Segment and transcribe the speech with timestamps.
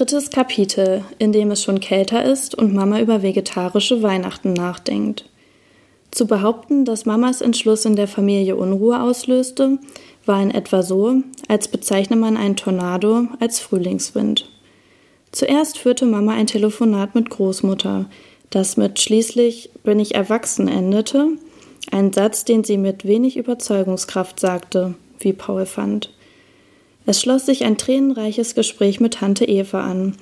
[0.00, 5.26] Drittes Kapitel, in dem es schon kälter ist und Mama über vegetarische Weihnachten nachdenkt.
[6.10, 9.78] Zu behaupten, dass Mamas Entschluss in der Familie Unruhe auslöste,
[10.24, 11.16] war in etwa so,
[11.48, 14.48] als bezeichne man einen Tornado als Frühlingswind.
[15.32, 18.06] Zuerst führte Mama ein Telefonat mit Großmutter,
[18.48, 21.28] das mit schließlich bin ich erwachsen endete,
[21.90, 26.10] ein Satz, den sie mit wenig Überzeugungskraft sagte, wie Paul fand.
[27.10, 30.14] Es schloss sich ein tränenreiches Gespräch mit Tante Eva an,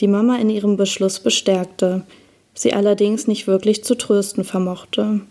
[0.00, 2.04] die Mama in ihrem Beschluss bestärkte,
[2.52, 5.22] sie allerdings nicht wirklich zu trösten vermochte.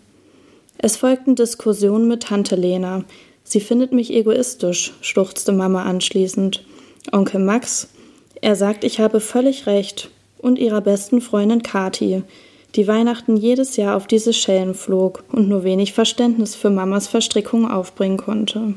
[0.76, 3.04] Es folgten Diskussionen mit Tante Lena.
[3.44, 6.64] Sie findet mich egoistisch, schluchzte Mama anschließend.
[7.12, 7.90] Onkel Max,
[8.40, 10.10] er sagt, ich habe völlig recht.
[10.38, 12.24] Und ihrer besten Freundin Kathi,
[12.74, 17.70] die Weihnachten jedes Jahr auf diese Schellen flog und nur wenig Verständnis für Mamas Verstrickung
[17.70, 18.74] aufbringen konnte.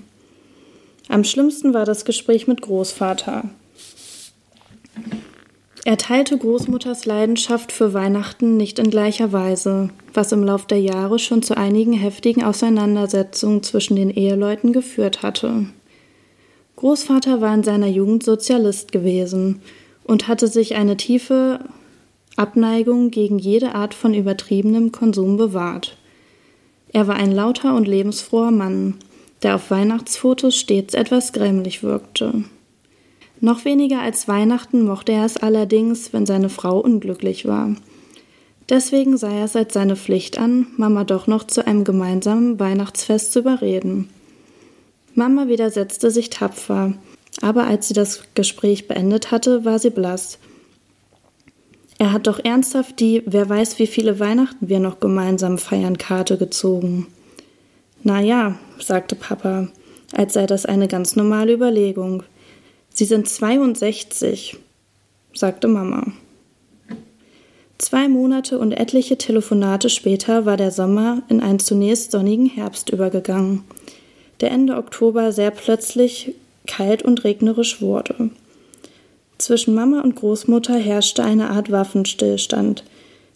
[1.10, 3.50] Am schlimmsten war das Gespräch mit Großvater.
[5.86, 11.18] Er teilte Großmutters Leidenschaft für Weihnachten nicht in gleicher Weise, was im Lauf der Jahre
[11.18, 15.68] schon zu einigen heftigen Auseinandersetzungen zwischen den Eheleuten geführt hatte.
[16.76, 19.62] Großvater war in seiner Jugend Sozialist gewesen
[20.04, 21.62] und hatte sich eine tiefe
[22.36, 25.98] Abneigung gegen jede Art von übertriebenem Konsum bewahrt.
[26.92, 28.96] Er war ein lauter und lebensfroher Mann,
[29.44, 32.44] der auf Weihnachtsfotos stets etwas grämlich wirkte.
[33.40, 37.76] Noch weniger als Weihnachten mochte er es allerdings, wenn seine Frau unglücklich war.
[38.70, 43.32] Deswegen sah er es als seine Pflicht an, Mama doch noch zu einem gemeinsamen Weihnachtsfest
[43.32, 44.10] zu überreden.
[45.14, 46.94] Mama widersetzte sich tapfer,
[47.42, 50.40] aber als sie das Gespräch beendet hatte, war sie blass.
[52.00, 56.38] Er hat doch ernsthaft die Wer weiß, wie viele Weihnachten wir noch gemeinsam feiern Karte
[56.38, 57.08] gezogen.
[58.04, 59.70] Na ja, sagte Papa,
[60.14, 62.24] als sei das eine ganz normale Überlegung.
[62.94, 64.58] Sie sind 62,
[65.34, 66.12] sagte Mama.
[67.78, 73.64] Zwei Monate und etliche Telefonate später war der Sommer in einen zunächst sonnigen Herbst übergegangen,
[74.42, 76.34] der Ende Oktober sehr plötzlich
[76.66, 78.32] kalt und regnerisch wurde.
[79.38, 82.84] Zwischen Mama und Großmutter herrschte eine Art Waffenstillstand,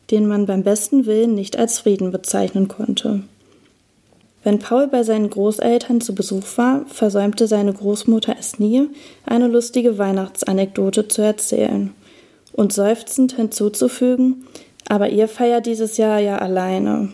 [0.09, 3.21] den man beim besten Willen nicht als Frieden bezeichnen konnte.
[4.43, 8.89] Wenn Paul bei seinen Großeltern zu Besuch war, versäumte seine Großmutter es nie,
[9.25, 11.93] eine lustige Weihnachtsanekdote zu erzählen
[12.53, 14.47] und seufzend hinzuzufügen,
[14.87, 17.09] aber ihr feiert dieses Jahr ja alleine.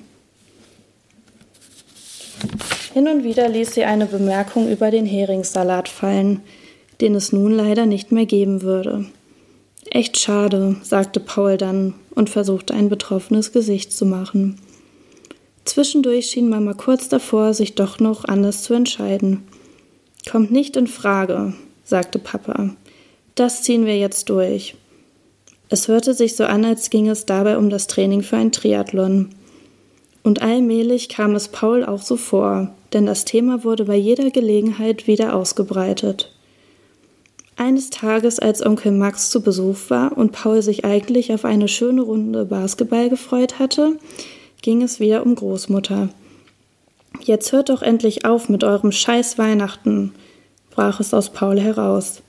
[2.93, 6.41] Hin und wieder ließ sie eine Bemerkung über den Heringssalat fallen,
[7.01, 9.05] den es nun leider nicht mehr geben würde.
[9.89, 14.59] Echt schade, sagte Paul dann und versuchte ein betroffenes Gesicht zu machen.
[15.67, 19.43] Zwischendurch schien Mama kurz davor, sich doch noch anders zu entscheiden.
[20.31, 22.69] Kommt nicht in Frage, sagte Papa.
[23.35, 24.75] Das ziehen wir jetzt durch.
[25.67, 29.31] Es hörte sich so an, als ging es dabei um das Training für ein Triathlon.
[30.23, 35.05] Und allmählich kam es Paul auch so vor, denn das Thema wurde bei jeder Gelegenheit
[35.05, 36.33] wieder ausgebreitet.
[37.57, 42.03] Eines Tages, als Onkel Max zu Besuch war und Paul sich eigentlich auf eine schöne
[42.03, 43.97] Runde Basketball gefreut hatte,
[44.67, 46.09] ging es wieder um Großmutter.
[47.21, 50.13] Jetzt hört doch endlich auf mit eurem Scheiß Weihnachten,
[50.71, 52.21] brach es aus Paul heraus.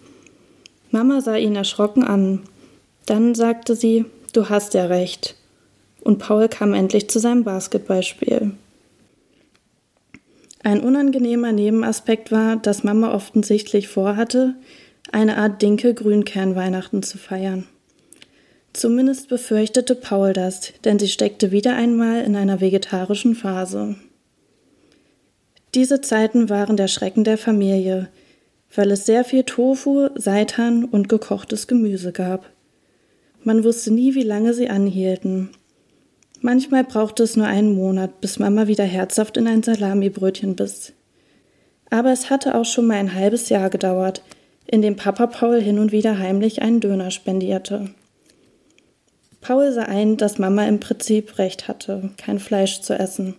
[0.93, 2.45] Mama sah ihn erschrocken an.
[3.07, 4.05] Dann sagte sie,
[4.35, 5.35] du hast ja recht.
[6.03, 8.53] Und Paul kam endlich zu seinem Basketballspiel.
[10.63, 14.55] Ein unangenehmer Nebenaspekt war, dass Mama offensichtlich vorhatte,
[15.11, 17.67] eine Art Dinkel-Grünkern-Weihnachten zu feiern.
[18.79, 23.97] Zumindest befürchtete Paul das, denn sie steckte wieder einmal in einer vegetarischen Phase.
[25.75, 28.09] Diese Zeiten waren der Schrecken der Familie,
[28.73, 32.51] weil es sehr viel Tofu, Seitan und gekochtes Gemüse gab.
[33.43, 35.51] Man wusste nie, wie lange sie anhielten.
[36.41, 40.93] Manchmal brauchte es nur einen Monat, bis Mama wieder herzhaft in ein Salamibrötchen biss.
[41.91, 44.23] Aber es hatte auch schon mal ein halbes Jahr gedauert,
[44.69, 47.91] in dem Papa Paul hin und wieder heimlich einen Döner spendierte.
[49.41, 53.37] Paul sah ein, dass Mama im Prinzip recht hatte, kein Fleisch zu essen.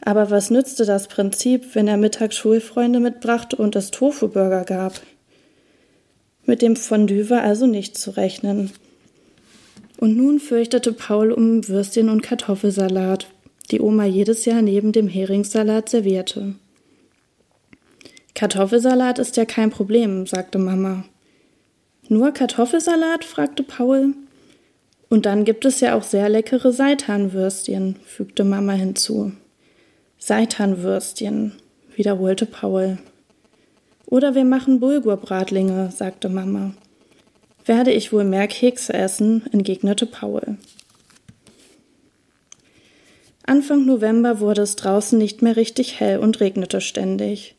[0.00, 5.00] Aber was nützte das Prinzip, wenn er mittags Schulfreunde mitbrachte und es Tofu-Burger gab?
[6.44, 8.70] Mit dem Fondue war also nicht zu rechnen.
[9.96, 13.28] Und nun fürchtete Paul um Würstchen und Kartoffelsalat,
[13.70, 16.54] die Oma jedes Jahr neben dem Heringssalat servierte.
[18.34, 21.04] Kartoffelsalat ist ja kein Problem, sagte Mama.
[22.08, 23.24] Nur Kartoffelsalat?
[23.24, 24.14] fragte Paul.
[25.14, 29.30] Und dann gibt es ja auch sehr leckere Seitanwürstchen, fügte Mama hinzu.
[30.18, 31.52] Seitanwürstchen,
[31.94, 32.98] wiederholte Paul.
[34.06, 36.74] Oder wir machen Bulgurbratlinge, sagte Mama.
[37.64, 40.58] Werde ich wohl mehr Kekse essen, entgegnete Paul.
[43.46, 47.54] Anfang November wurde es draußen nicht mehr richtig hell und regnete ständig.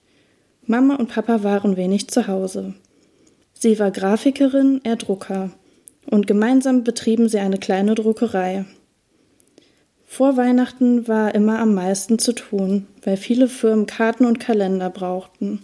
[0.66, 2.74] Mama und Papa waren wenig zu Hause.
[3.54, 5.52] Sie war Grafikerin, er Drucker,
[6.10, 8.66] und gemeinsam betrieben sie eine kleine Druckerei.
[10.06, 15.64] Vor Weihnachten war immer am meisten zu tun, weil viele Firmen Karten und Kalender brauchten.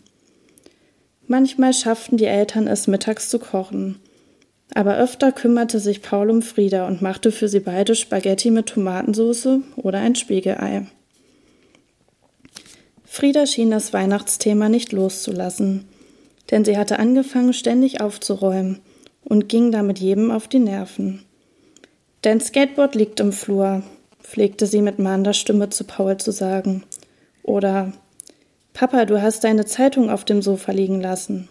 [1.27, 3.99] Manchmal schafften die Eltern es, mittags zu kochen,
[4.73, 9.59] aber öfter kümmerte sich Paul um Frieda und machte für sie beide Spaghetti mit Tomatensauce
[9.77, 10.87] oder ein Spiegelei.
[13.05, 15.85] Frieda schien das Weihnachtsthema nicht loszulassen,
[16.49, 18.79] denn sie hatte angefangen, ständig aufzuräumen
[19.23, 21.23] und ging damit jedem auf die Nerven.
[22.21, 23.83] Dein Skateboard liegt im Flur,
[24.21, 26.83] pflegte sie mit mahnender Stimme zu Paul zu sagen.
[27.43, 27.93] Oder
[28.73, 31.49] Papa, du hast deine Zeitung auf dem Sofa liegen lassen.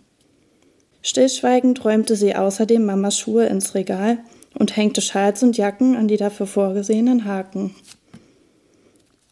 [1.03, 4.19] Stillschweigend räumte sie außerdem Mamas Schuhe ins Regal
[4.55, 7.75] und hängte Schals und Jacken an die dafür vorgesehenen Haken.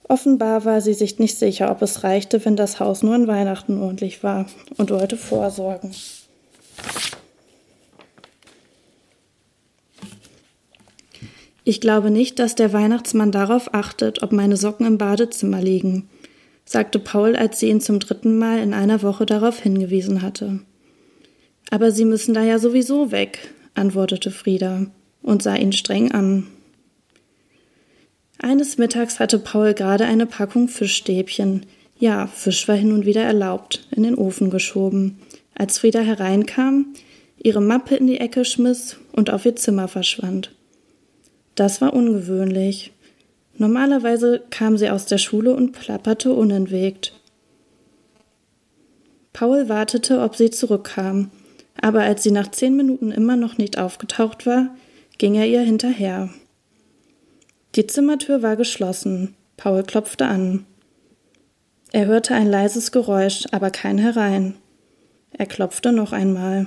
[0.08, 3.80] Offenbar war sie sich nicht sicher, ob es reichte, wenn das Haus nur an Weihnachten
[3.80, 4.46] ordentlich war
[4.78, 5.94] und wollte vorsorgen.
[11.68, 16.08] Ich glaube nicht, dass der Weihnachtsmann darauf achtet, ob meine Socken im Badezimmer liegen,
[16.64, 20.60] sagte Paul, als sie ihn zum dritten Mal in einer Woche darauf hingewiesen hatte.
[21.70, 24.86] Aber Sie müssen da ja sowieso weg, antwortete Frieda
[25.20, 26.46] und sah ihn streng an.
[28.38, 31.66] Eines Mittags hatte Paul gerade eine Packung Fischstäbchen,
[31.98, 35.18] ja, Fisch war hin und wieder erlaubt, in den Ofen geschoben,
[35.54, 36.94] als Frieda hereinkam,
[37.36, 40.52] ihre Mappe in die Ecke schmiss und auf ihr Zimmer verschwand.
[41.58, 42.92] Das war ungewöhnlich.
[43.56, 47.14] Normalerweise kam sie aus der Schule und plapperte unentwegt.
[49.32, 51.32] Paul wartete, ob sie zurückkam,
[51.80, 54.72] aber als sie nach zehn Minuten immer noch nicht aufgetaucht war,
[55.18, 56.28] ging er ihr hinterher.
[57.74, 59.34] Die Zimmertür war geschlossen.
[59.56, 60.64] Paul klopfte an.
[61.90, 64.54] Er hörte ein leises Geräusch, aber kein herein.
[65.32, 66.66] Er klopfte noch einmal.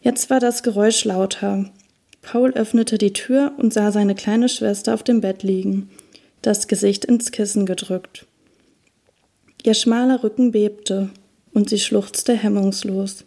[0.00, 1.70] Jetzt war das Geräusch lauter.
[2.26, 5.88] Paul öffnete die Tür und sah seine kleine Schwester auf dem Bett liegen,
[6.42, 8.26] das Gesicht ins Kissen gedrückt.
[9.62, 11.10] Ihr schmaler Rücken bebte
[11.54, 13.24] und sie schluchzte hemmungslos.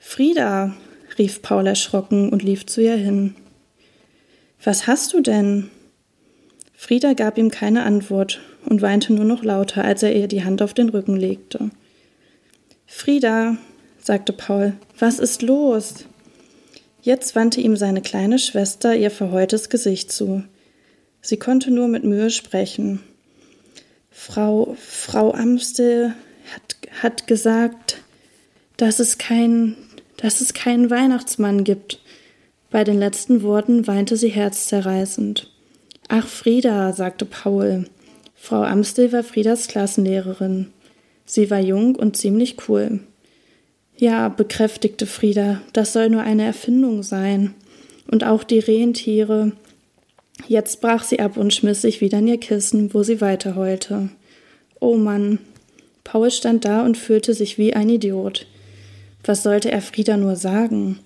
[0.00, 0.74] Frieda,
[1.18, 3.36] rief Paul erschrocken und lief zu ihr hin.
[4.64, 5.70] Was hast du denn?
[6.72, 10.62] Frieda gab ihm keine Antwort und weinte nur noch lauter, als er ihr die Hand
[10.62, 11.70] auf den Rücken legte.
[12.86, 13.56] Frieda,
[14.02, 16.06] sagte Paul, was ist los?
[17.04, 20.42] Jetzt wandte ihm seine kleine Schwester ihr verheultes Gesicht zu.
[21.20, 23.00] Sie konnte nur mit Mühe sprechen.
[24.10, 26.14] Frau, Frau Amstel
[26.54, 28.00] hat, hat gesagt,
[28.78, 29.76] dass es kein,
[30.16, 32.00] dass es keinen Weihnachtsmann gibt.
[32.70, 35.52] Bei den letzten Worten weinte sie herzzerreißend.
[36.08, 37.84] Ach, Frieda, sagte Paul.
[38.34, 40.72] Frau Amstel war Friedas Klassenlehrerin.
[41.26, 43.00] Sie war jung und ziemlich cool.
[43.96, 47.54] Ja, bekräftigte Frieda, das soll nur eine Erfindung sein.
[48.10, 49.52] Und auch die Rentiere.
[50.46, 54.10] Jetzt brach sie ab und schmiss sich wieder in ihr Kissen, wo sie weiter heulte.
[54.80, 55.38] Oh Mann.
[56.02, 58.46] Paul stand da und fühlte sich wie ein Idiot.
[59.24, 60.98] Was sollte er Frieda nur sagen?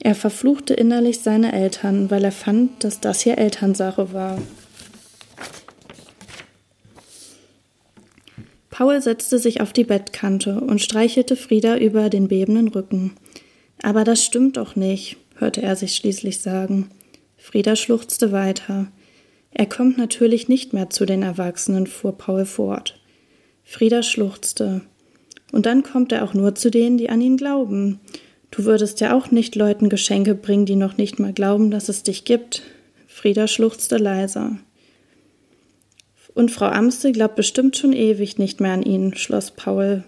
[0.00, 4.38] Er verfluchte innerlich seine Eltern, weil er fand, dass das hier Elternsache war.
[8.74, 13.12] Paul setzte sich auf die Bettkante und streichelte Frieda über den bebenden Rücken.
[13.80, 16.90] Aber das stimmt doch nicht, hörte er sich schließlich sagen.
[17.36, 18.88] Frieda schluchzte weiter.
[19.52, 23.00] Er kommt natürlich nicht mehr zu den Erwachsenen, fuhr Paul fort.
[23.62, 24.80] Frieda schluchzte.
[25.52, 28.00] Und dann kommt er auch nur zu denen, die an ihn glauben.
[28.50, 32.02] Du würdest ja auch nicht Leuten Geschenke bringen, die noch nicht mal glauben, dass es
[32.02, 32.62] dich gibt.
[33.06, 34.58] Frieda schluchzte leiser.
[36.34, 40.04] Und Frau Amstel glaubt bestimmt schon ewig nicht mehr an ihn, schloss Paul.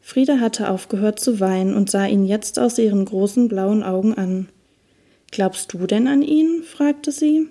[0.00, 4.48] Frieda hatte aufgehört zu weinen und sah ihn jetzt aus ihren großen blauen Augen an.
[5.30, 6.62] Glaubst du denn an ihn?
[6.64, 7.48] fragte sie.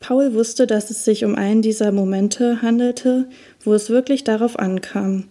[0.00, 3.28] Paul wusste, dass es sich um einen dieser Momente handelte,
[3.62, 5.28] wo es wirklich darauf ankam.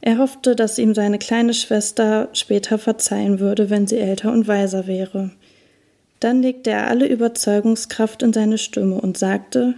[0.00, 4.86] Er hoffte, dass ihm seine kleine Schwester später verzeihen würde, wenn sie älter und weiser
[4.86, 5.30] wäre.
[6.20, 9.74] Dann legte er alle Überzeugungskraft in seine Stimme und sagte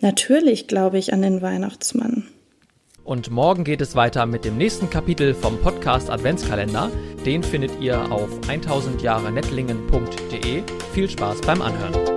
[0.00, 2.26] Natürlich glaube ich an den Weihnachtsmann.
[3.04, 6.90] Und morgen geht es weiter mit dem nächsten Kapitel vom Podcast Adventskalender.
[7.26, 10.62] Den findet ihr auf 1000jahrenettlingen.de.
[10.92, 12.09] Viel Spaß beim Anhören.